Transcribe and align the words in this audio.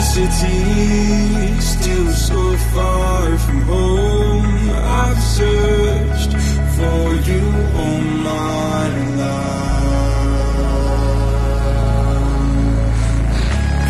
city, 0.00 1.60
still 1.60 2.10
so 2.12 2.56
far 2.72 3.38
from 3.38 3.60
home. 3.62 4.70
I've 4.70 5.22
searched 5.22 6.32
for 6.76 7.14
you 7.30 7.44
all 7.80 8.00
my 8.30 8.88
life. 9.22 9.60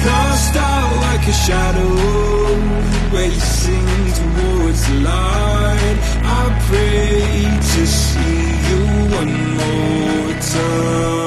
Cast 0.03 0.57
out 0.57 0.93
like 1.07 1.25
a 1.29 1.37
shadow, 1.47 1.95
racing 3.17 3.89
towards 4.19 4.81
the 4.89 4.95
light. 5.11 5.99
I 6.25 6.43
pray 6.69 7.45
to 7.73 7.87
see 7.87 8.43
you 8.69 8.83
one 9.19 9.35
more 9.59 10.33
time. 10.41 11.20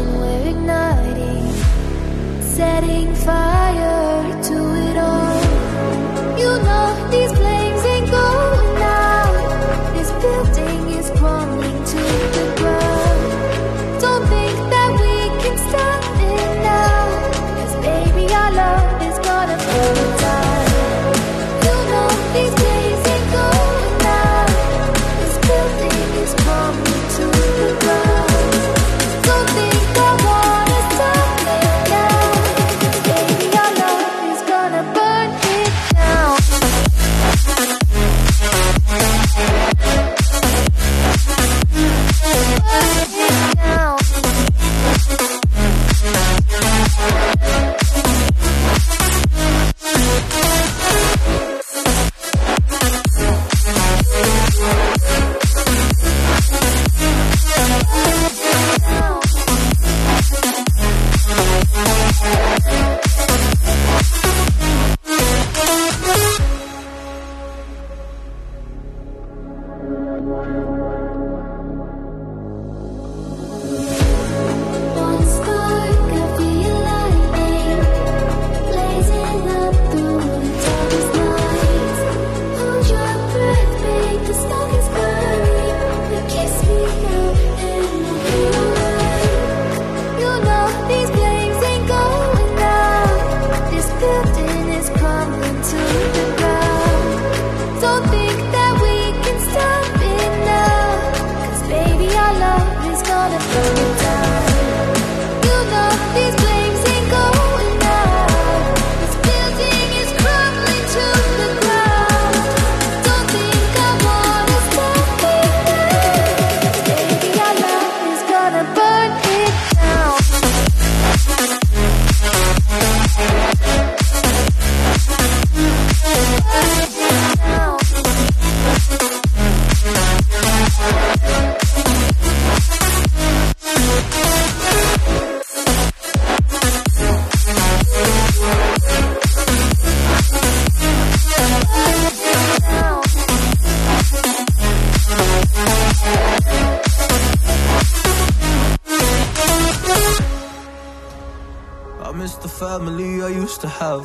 We're 0.00 0.48
igniting, 0.48 1.52
setting 2.40 3.14
fire 3.14 3.93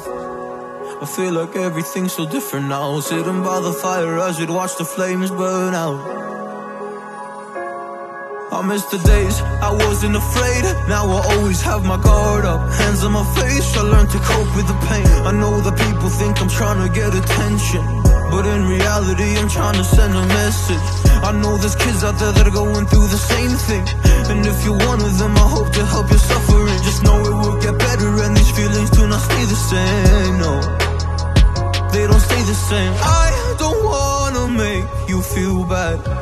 I 0.06 1.06
feel 1.06 1.34
like 1.34 1.56
everything's 1.56 2.14
so 2.14 2.26
different 2.26 2.68
now. 2.68 3.00
Sitting 3.00 3.44
by 3.44 3.60
the 3.60 3.74
fire 3.74 4.18
as 4.20 4.40
we'd 4.40 4.50
watch 4.50 4.78
the 4.78 4.86
flames 4.86 5.30
burn 5.30 5.74
out. 5.74 6.00
I 8.52 8.62
miss 8.66 8.84
the 8.86 8.98
days 9.00 9.42
I 9.62 9.72
wasn't 9.72 10.16
afraid. 10.16 10.64
Now 10.88 11.06
I 11.08 11.36
always 11.36 11.62
have 11.62 11.86
my 11.86 12.02
guard 12.02 12.46
up. 12.46 12.62
Hands 12.74 13.04
on 13.04 13.12
my 13.12 13.26
face, 13.36 13.78
I 13.78 13.82
learned 13.82 14.10
to 14.12 14.20
cope 14.20 14.56
with 14.56 14.68
the 14.68 14.80
pain. 14.88 15.08
I 15.28 15.32
know 15.32 15.60
that 15.62 15.78
people 15.78 16.10
think 16.10 16.42
I'm 16.42 16.50
trying 16.50 16.86
to 16.88 16.94
get 16.94 17.14
attention. 17.14 17.84
But 18.32 18.46
in 18.46 18.68
reality, 18.68 19.38
I'm 19.38 19.50
trying 19.50 19.76
to 19.76 19.84
send 19.84 20.16
a 20.16 20.26
message. 20.28 20.99
I 21.24 21.32
know 21.32 21.58
there's 21.58 21.76
kids 21.76 22.04
out 22.04 22.18
there 22.18 22.32
that 22.32 22.48
are 22.48 22.52
going 22.52 22.86
through 22.88 23.08
the 23.08 23.22
same 23.34 23.54
thing. 23.70 23.86
And 24.32 24.46
if 24.46 24.64
you're 24.66 24.78
one 24.88 25.02
of 25.02 25.18
them, 25.18 25.36
I 25.36 25.48
hope 25.56 25.72
to 25.74 25.86
help 25.86 26.10
your 26.10 26.20
suffering. 26.20 26.78
Just 26.84 27.04
know 27.04 27.18
it 27.20 27.36
will 27.42 27.60
get 27.62 27.78
better, 27.78 28.10
and 28.24 28.38
these 28.38 28.52
feelings 28.52 28.90
do 28.92 29.08
not 29.08 29.22
stay 29.22 29.44
the 29.46 29.60
same. 29.72 30.34
No, 30.40 30.54
they 31.92 32.08
don't 32.08 32.24
stay 32.30 32.42
the 32.44 32.58
same. 32.72 32.94
I 32.98 33.56
don't 33.60 33.84
wanna 33.84 34.48
make 34.64 34.86
you 35.10 35.22
feel 35.22 35.66
bad. 35.66 36.19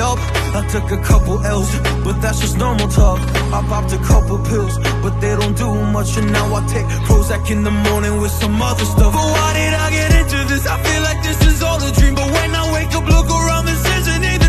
Up. 0.00 0.18
I 0.54 0.66
took 0.68 0.90
a 0.90 1.00
couple 1.02 1.36
L's, 1.44 1.70
but 2.04 2.20
that's 2.22 2.40
just 2.40 2.56
normal 2.58 2.88
talk. 2.88 3.18
I 3.52 3.60
popped 3.68 3.92
a 3.92 3.98
couple 3.98 4.38
pills, 4.50 4.78
but 5.02 5.20
they 5.20 5.34
don't 5.36 5.56
do 5.56 5.68
much. 5.96 6.16
And 6.16 6.32
now 6.32 6.46
I 6.54 6.60
take 6.66 6.86
Prozac 7.06 7.50
in 7.50 7.64
the 7.64 7.70
morning 7.70 8.20
with 8.20 8.32
some 8.32 8.60
other 8.60 8.84
stuff. 8.84 9.12
But 9.12 9.28
why 9.36 9.50
did 9.54 9.74
I 9.74 9.90
get 9.90 10.10
into 10.20 10.38
this? 10.50 10.66
I 10.66 10.76
feel 10.86 11.02
like 11.02 11.20
this 11.22 11.40
is 11.50 11.62
all 11.62 11.82
a 11.82 11.90
dream. 11.92 12.14
But 12.14 12.30
when 12.36 12.54
I 12.54 12.64
wake 12.72 12.92
up, 12.94 13.06
look 13.06 13.28
around, 13.28 13.66
this 13.66 13.82
isn't 13.98 14.24
even 14.24 14.43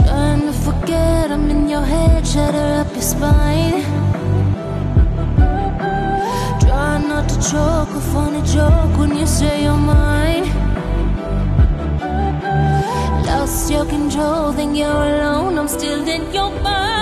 Trying 0.00 0.42
to 0.48 0.52
forget, 0.66 1.30
I'm 1.30 1.50
in 1.50 1.68
your 1.68 1.82
head, 1.82 2.26
shatter 2.26 2.68
up 2.80 2.92
your 2.92 3.06
spine. 3.12 3.82
Try 6.62 6.98
not 7.12 7.24
to 7.30 7.36
choke 7.50 7.92
a 8.00 8.02
funny 8.12 8.42
joke 8.56 8.94
when 8.98 9.16
you 9.16 9.26
say 9.26 9.64
you're 9.64 9.82
mine. 9.94 10.46
Lost 13.26 13.70
your 13.70 13.86
control, 13.86 14.52
think 14.52 14.76
you're 14.76 15.04
alone, 15.14 15.58
I'm 15.58 15.68
still 15.68 16.06
in 16.16 16.22
your 16.34 16.50
mind. 16.62 17.01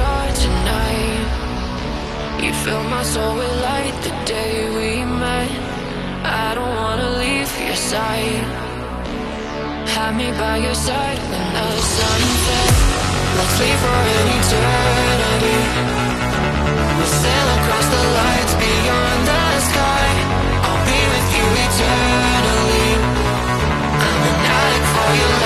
star 0.00 0.26
tonight? 0.44 1.28
You 2.42 2.52
fill 2.64 2.84
my 2.96 3.04
soul 3.12 3.32
with 3.40 3.54
light 3.68 3.96
the 4.06 4.14
day 4.32 4.54
we 4.78 4.90
met. 5.22 5.50
I 6.44 6.48
don't 6.56 6.74
wanna 6.82 7.08
leave 7.22 7.50
your 7.66 7.80
side. 7.92 8.44
Have 9.94 10.14
me 10.20 10.28
by 10.42 10.56
your 10.66 10.78
side 10.88 11.20
when 11.30 11.46
the 11.56 11.68
sun 11.96 12.20
sets. 12.46 12.80
Let's 13.36 13.56
leave 13.62 13.80
for 13.84 13.98
an 14.18 14.26
eternity. 14.38 15.58
We'll 16.96 17.14
sail 17.22 17.48
across 17.58 17.86
the 17.94 18.04
lights 18.20 18.54
beyond 18.64 19.20
the 19.30 19.44
sky. 19.70 20.06
I'll 20.66 20.82
be 20.90 21.00
with 21.12 21.28
you 21.36 21.46
eternally. 21.66 22.88
I'm 24.06 24.20
an 24.30 24.38
addict 24.58 24.86
for 24.94 25.10
your 25.20 25.39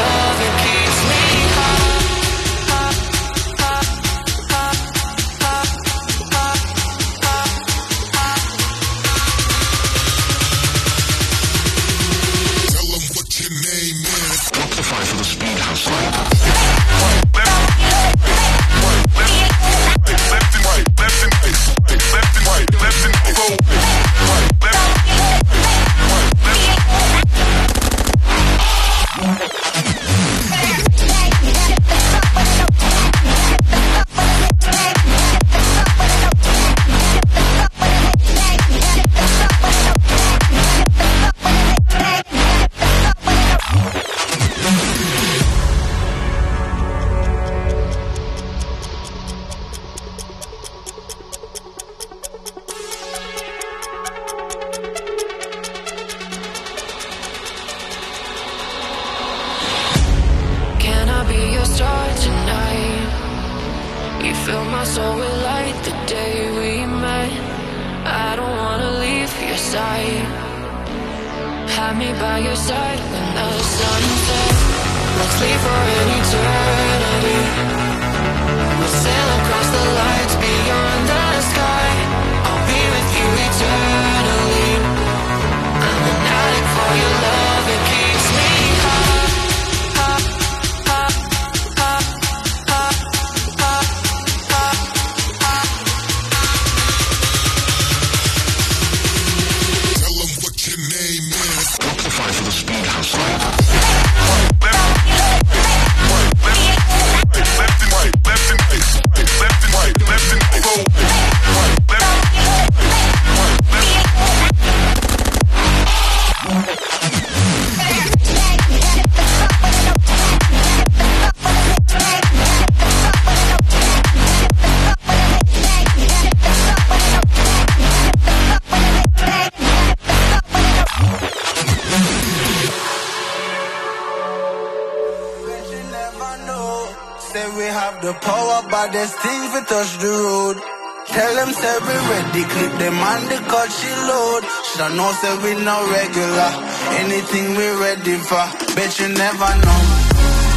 ready, 142.35 142.49
clip 142.51 142.73
on 142.83 143.21
the 143.31 143.39
cut 143.47 143.71
she 143.71 143.91
load. 144.09 144.43
She 144.67 144.79
don't 144.79 144.97
know 144.97 145.11
say 145.21 145.35
we 145.43 145.55
no 145.63 145.77
regular. 145.91 146.51
Anything 146.99 147.55
we 147.57 147.67
ready 147.81 148.17
for. 148.19 148.47
Bet 148.75 148.99
you 148.99 149.09
never 149.09 149.51
know. 149.63 149.81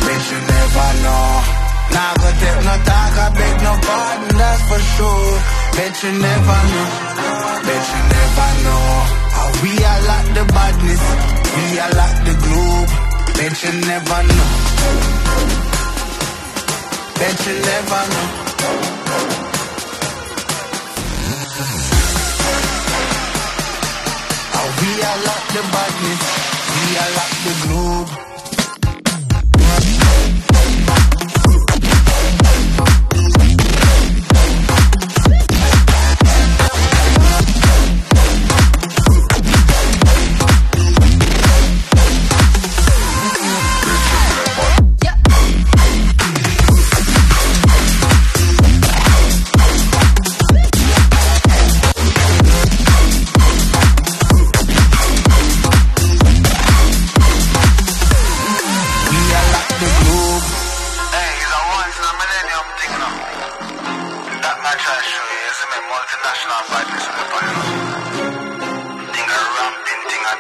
Bet 0.06 0.24
you 0.32 0.40
never 0.42 0.90
know. 1.04 1.26
Nah, 1.94 2.14
go 2.20 2.30
take 2.42 2.62
no 2.68 2.76
talk, 2.84 3.16
I 3.18 3.28
beg 3.38 3.56
no 3.64 3.74
pardon, 3.88 4.38
that's 4.38 4.62
for 4.70 4.82
sure. 4.96 5.40
Bet 5.78 5.96
you 6.04 6.12
never 6.18 6.60
know. 6.74 6.90
Bet 7.66 7.86
you 7.94 8.02
never 8.16 8.50
know. 8.66 8.86
How 9.36 9.48
we 9.64 9.72
are 9.90 10.02
like 10.12 10.30
the 10.38 10.46
badness, 10.54 11.04
we 11.56 11.66
are 11.80 11.94
like 12.02 12.20
the 12.28 12.36
globe. 12.44 12.90
Bet 13.38 13.56
you 13.64 13.74
never 13.88 14.20
know. 14.28 14.50
Bet 17.18 17.38
you 17.48 17.56
never 17.70 18.04
know. 18.14 19.47
We 25.28 25.34
are 25.34 25.36
like 25.36 25.54
the 25.54 25.62
badness, 25.74 26.22
we 26.72 26.98
are 26.98 27.12
like 27.20 27.36
the 27.44 27.68
globe. 27.68 27.77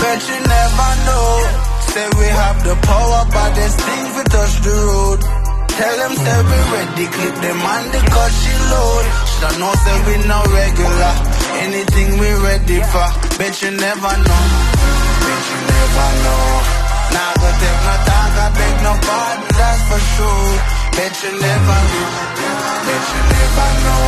Bet 0.00 0.20
you 0.28 0.38
never 0.48 0.90
know. 1.04 1.28
Say 1.92 2.06
we 2.18 2.28
have 2.32 2.58
the 2.64 2.74
power, 2.88 3.20
but 3.30 3.50
there's 3.54 3.76
things 3.76 4.08
we 4.16 4.22
touch 4.32 4.54
the 4.64 4.76
road. 4.88 5.20
Tell 5.74 5.96
them 5.98 6.14
say 6.14 6.38
we 6.48 6.58
ready, 6.72 7.06
clip 7.10 7.34
them 7.42 7.60
on 7.60 7.84
the 7.90 8.00
cut 8.00 8.32
she 8.32 8.54
load. 8.70 9.04
Should 9.28 9.56
know 9.60 9.74
say 9.84 9.96
we 10.06 10.14
no 10.26 10.38
regular. 10.54 11.14
Anything 11.66 12.18
we 12.18 12.30
ready 12.48 12.80
for. 12.80 13.08
Bet 13.38 13.54
you 13.62 13.70
never 13.76 14.12
know. 14.24 14.42
Bet 15.24 15.44
you 15.50 15.60
never 15.68 16.08
know. 16.24 16.46
Nah, 17.14 17.32
go 17.38 17.48
take 17.60 17.80
no 17.86 17.94
talk, 18.08 18.32
I 18.40 18.46
beg 18.56 18.74
no 18.82 18.92
pardon, 19.06 19.46
that's 19.54 19.82
for 19.86 20.00
sure. 20.16 20.54
Bet 20.96 21.14
you 21.22 21.32
never 21.38 21.78
know. 21.92 22.53
Bet 22.86 23.04
you 23.12 23.22
never 23.32 23.68
know. 23.84 24.04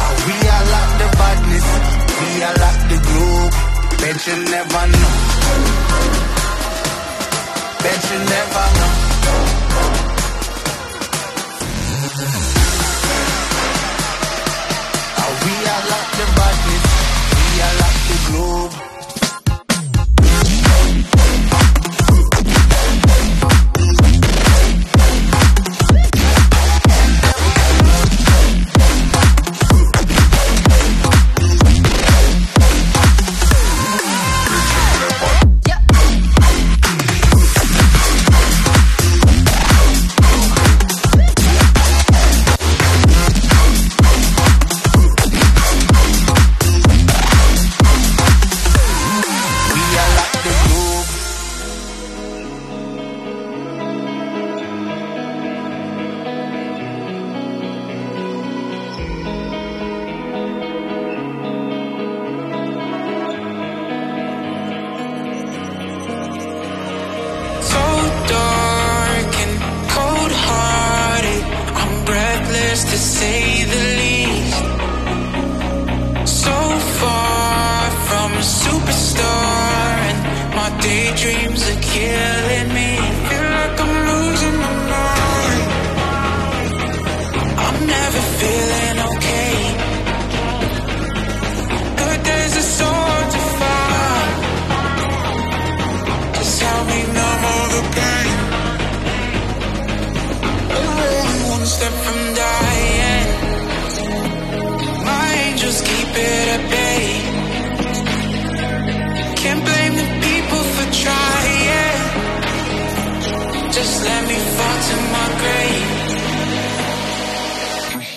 How 0.00 0.12
we 0.26 0.36
are 0.54 0.64
like 0.74 0.92
the 1.00 1.08
badness, 1.18 1.66
we 2.20 2.30
are 2.46 2.56
like 2.64 2.82
the 2.92 2.98
globe. 3.08 3.54
Bet 4.00 4.18
you 4.26 4.36
never 4.52 4.84
know. 4.92 5.10
Bet 7.82 8.02
you 8.10 8.18
never 8.32 8.66
know. 8.78 8.92
How 15.18 15.30
we 15.44 15.54
are 15.72 15.84
the 16.18 16.26
badness, 16.36 16.84
we 17.38 17.62
are 17.66 17.76
the 18.08 18.16
globe. 18.28 18.87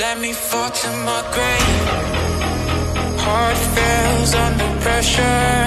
let 0.00 0.18
me 0.18 0.32
fall 0.32 0.70
to 0.70 0.88
my 1.08 1.20
grave. 1.34 1.80
Heart 3.24 3.58
fails 3.76 4.32
under 4.44 4.70
pressure. 4.84 5.60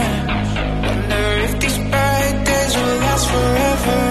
Wonder 0.88 1.26
if 1.46 1.52
these 1.62 1.78
bad 1.94 2.32
days 2.50 2.74
will 2.76 2.98
last 3.06 3.26
forever. 3.34 4.02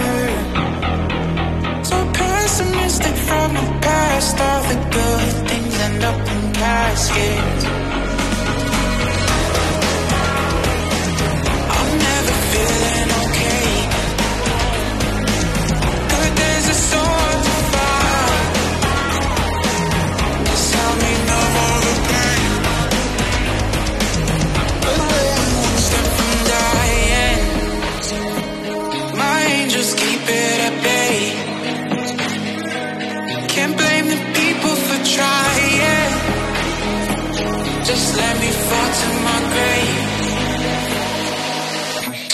So 1.89 1.97
pessimistic 2.19 3.15
from 3.27 3.49
the 3.59 3.67
past. 3.85 4.35
All 4.47 4.61
the 4.71 4.79
good 4.97 5.33
things 5.49 5.75
end 5.87 6.03
up 6.11 6.19
in 6.33 6.41
caskets. 6.53 7.92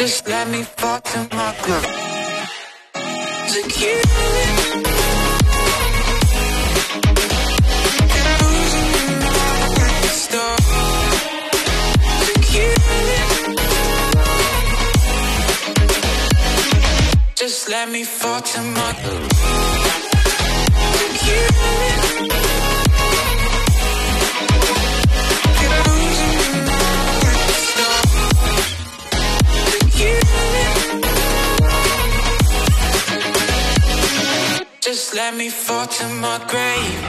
Just 0.09 0.27
let 0.27 0.49
me 0.49 0.63
fall 0.63 0.99
to 0.99 1.19
my. 1.35 1.53
To 3.51 3.61
keep 3.69 4.03
Just 17.35 17.69
let 17.69 17.89
me 17.91 18.03
fall 18.03 18.41
to 18.41 18.61
my 18.63 18.93
Just 22.23 22.38
let 35.29 35.37
me 35.37 35.49
fall 35.49 35.85
to 35.85 36.07
my 36.25 36.39
grave. 36.47 37.03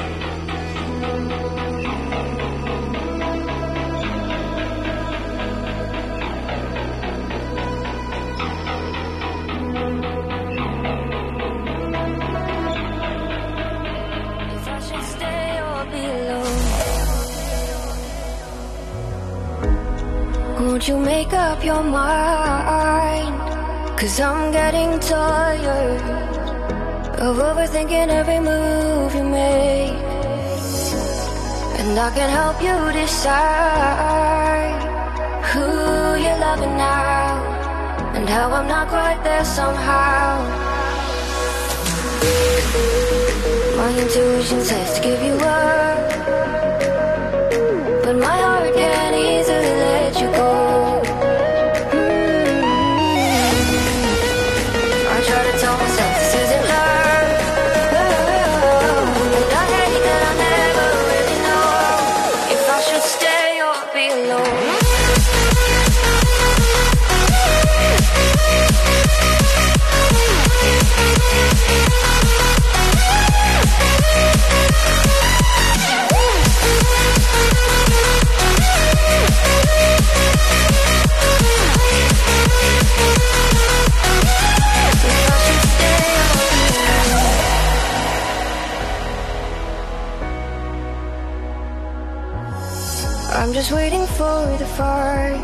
If 14.54 14.68
I 14.68 14.80
should 14.86 15.04
stay 15.14 15.60
or 15.70 15.84
be 15.92 16.04
alone, 16.20 16.60
won't 20.60 20.84
you 20.88 20.96
make 20.98 21.32
up 21.32 21.64
your 21.64 21.82
mind? 21.82 23.34
Cause 23.98 24.20
I'm 24.20 24.52
getting 24.52 25.00
tired 25.00 26.29
of 27.20 27.36
overthinking 27.36 28.08
every 28.08 28.40
move 28.40 29.14
you 29.14 29.24
make. 29.24 29.92
And 31.78 31.98
I 31.98 32.10
can 32.16 32.30
help 32.30 32.62
you 32.62 32.92
decide 32.92 34.80
who 35.52 35.68
you're 36.22 36.40
loving 36.48 36.76
now 36.78 38.14
and 38.16 38.26
how 38.26 38.50
I'm 38.50 38.66
not 38.66 38.88
quite 38.88 39.22
there 39.22 39.44
somehow. 39.44 40.40
My 43.76 43.90
intuition 44.00 44.60
says 44.62 44.96
to 44.96 45.02
give 45.02 45.22
you 45.22 45.34
up, 45.34 46.09
I'm 93.40 93.54
just 93.54 93.72
waiting 93.72 94.06
for 94.18 94.54
the 94.58 94.66
fight, 94.66 95.40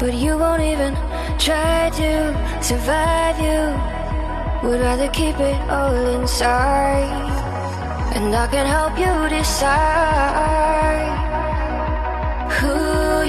but 0.00 0.12
you 0.12 0.36
won't 0.36 0.60
even 0.60 0.92
try 1.38 1.88
to 2.02 2.10
survive. 2.60 3.38
You 3.38 4.68
would 4.68 4.80
rather 4.80 5.08
keep 5.10 5.38
it 5.38 5.56
all 5.70 5.94
inside, 6.16 7.06
and 8.16 8.34
I 8.34 8.48
can 8.48 8.66
help 8.66 8.98
you 8.98 9.38
decide 9.38 11.14
who 12.58 12.74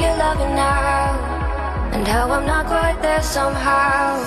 you're 0.01 0.17
loving 0.25 0.55
now, 0.55 1.91
and 1.93 2.07
how 2.07 2.31
I'm 2.31 2.47
not 2.47 2.65
quite 2.65 2.99
there 3.03 3.21
somehow. 3.21 4.23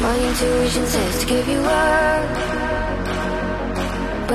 My 0.00 0.16
intuition 0.26 0.86
says 0.86 1.20
to 1.20 1.26
give 1.26 1.46
you 1.46 1.60
up. 1.60 2.63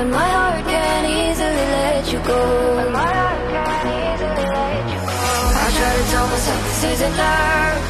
But 0.00 0.08
my 0.08 0.28
heart 0.36 0.64
can 0.64 1.04
easily 1.04 1.66
let 1.76 2.10
you 2.10 2.20
go. 2.20 2.40
But 2.76 2.90
my 2.90 3.12
heart 3.20 3.42
can 3.52 3.84
easily 4.00 4.46
let 4.56 4.84
you 4.92 5.00
go. 5.08 5.16
I 5.64 5.68
try 5.76 5.92
to 5.98 6.04
tell 6.12 6.26
myself 6.32 6.60
this 6.68 6.84
isn't 6.92 7.16
love. 7.20 7.82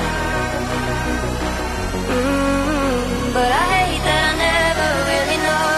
Mm, 2.10 3.32
but 3.36 3.50
I 3.62 3.66
hate 3.74 4.02
that 4.08 4.22
I 4.26 4.34
never 4.48 4.88
really 5.10 5.38
know 5.46 5.70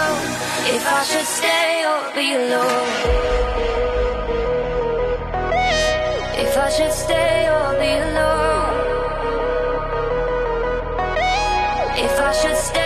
if 0.75 0.83
I 0.99 1.01
should 1.09 1.29
stay 1.37 1.85
or 1.91 2.01
be 2.17 2.27
alone. 2.41 2.89
If 6.43 6.51
I 6.57 6.67
should 6.75 6.93
stay 7.03 7.37
or 7.55 7.65
be 7.81 7.91
alone. 8.09 8.73
If 12.05 12.13
I 12.19 12.31
should 12.41 12.57
stay. 12.57 12.82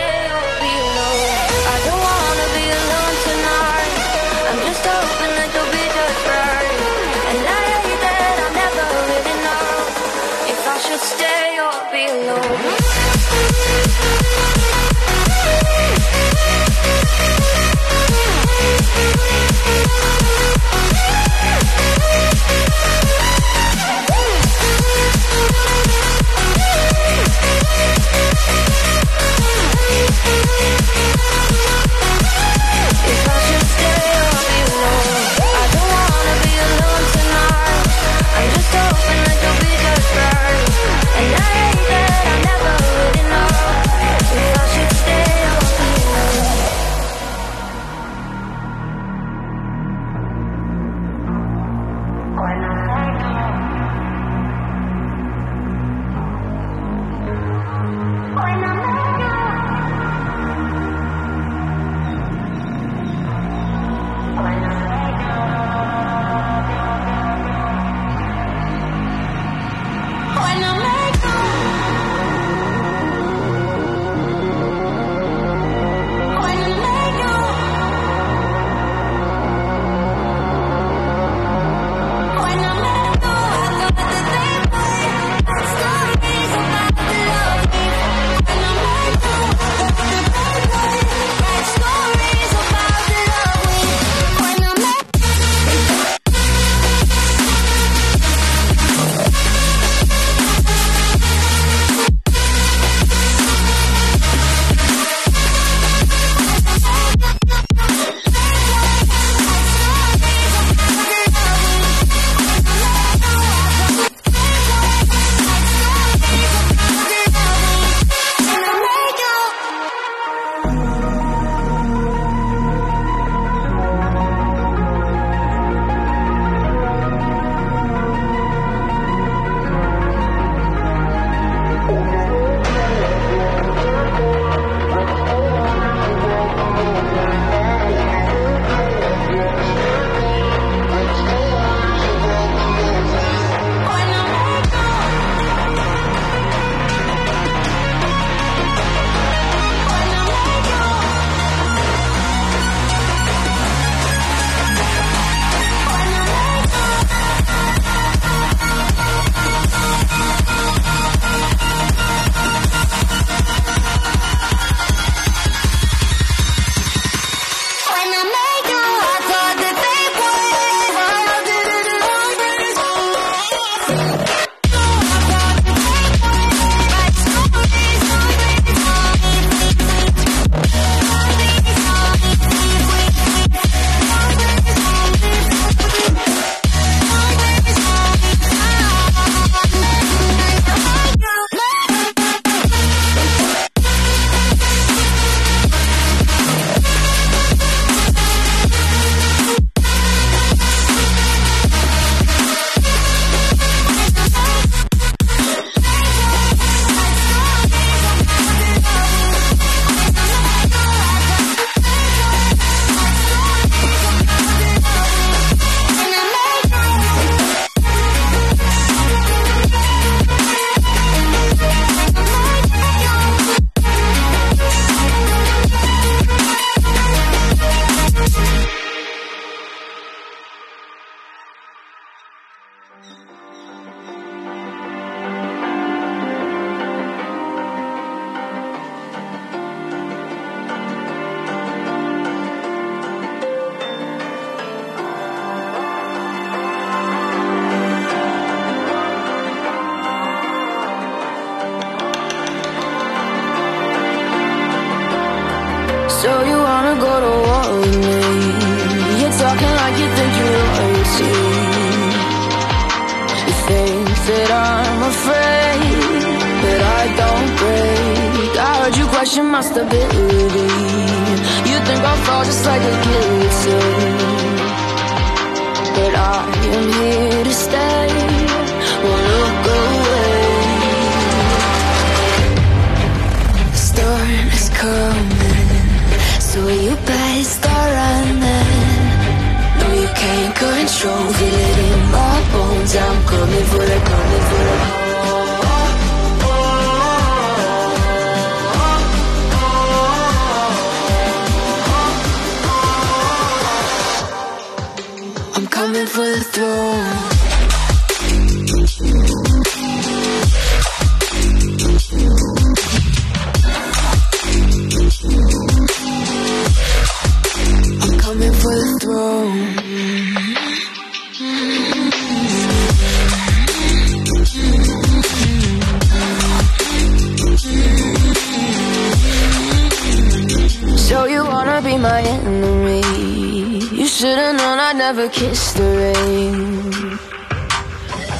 Kiss 335.16 335.72
the 335.72 335.82
rain. 335.82 337.18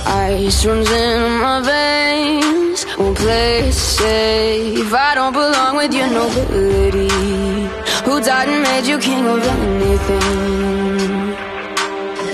Ice 0.07 0.67
runs 0.67 0.91
in 0.91 1.41
my 1.41 1.63
veins. 1.63 2.85
Won't 2.99 3.17
play 3.17 3.69
it 3.69 3.73
safe. 3.73 4.93
I 4.93 5.15
don't 5.15 5.33
belong 5.33 5.77
with 5.77 5.95
your 5.95 6.09
nobility. 6.09 7.09
Who 8.05 8.21
died 8.21 8.49
and 8.51 8.63
made 8.63 8.87
you 8.87 8.99
king 8.99 9.27
of 9.27 9.43
anything? 9.43 10.99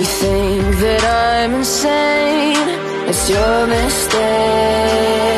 You 0.01 0.09
think 0.21 0.79
that 0.83 1.05
I'm 1.05 1.55
insane? 1.55 2.69
It's 3.09 3.31
your 3.31 3.67
mistake. 3.69 5.34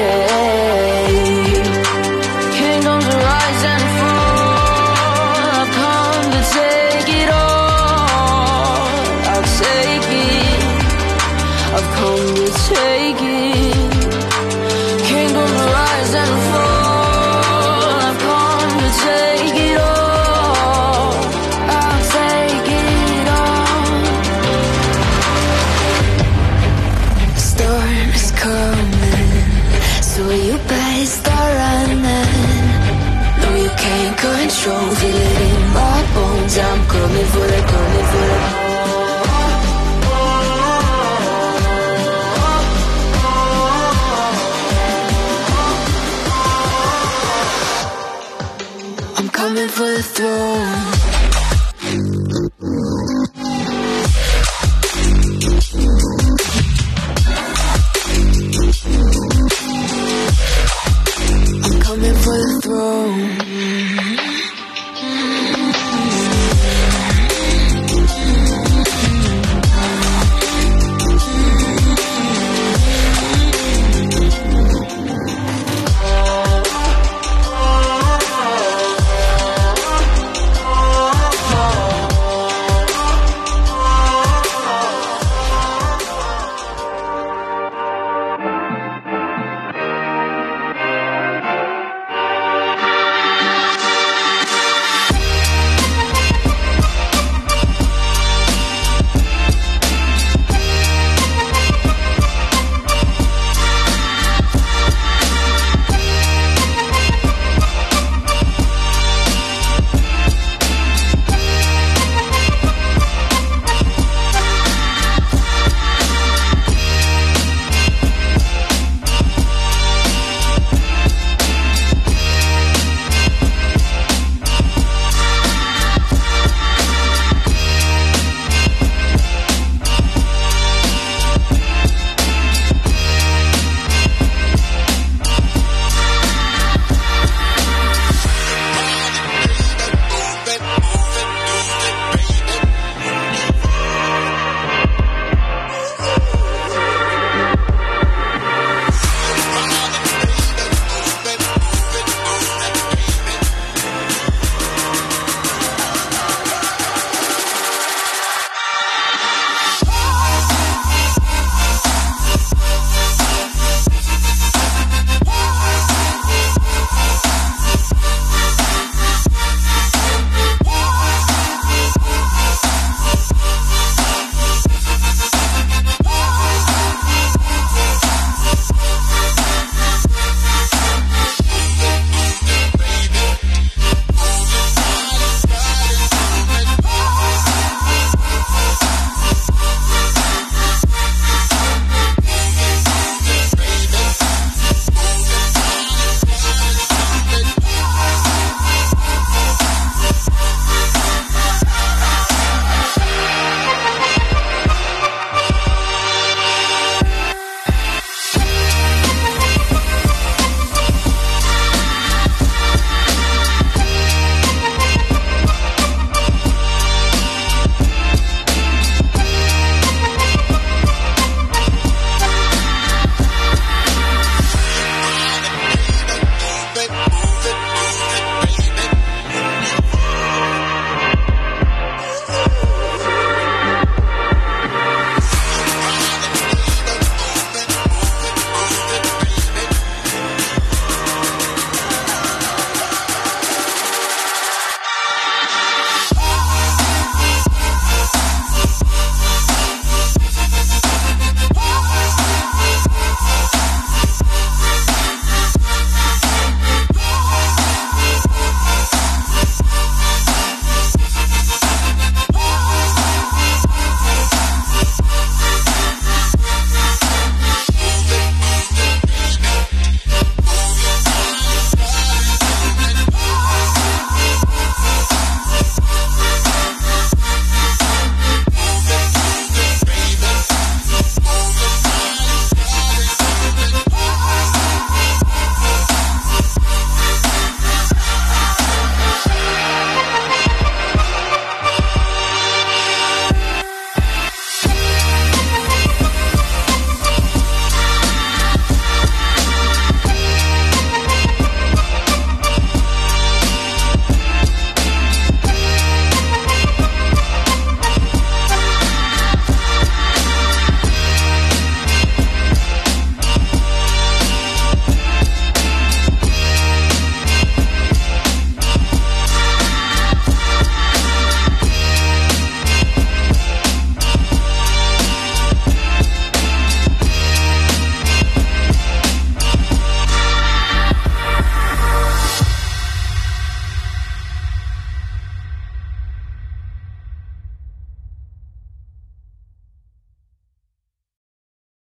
I'm 50.19 50.56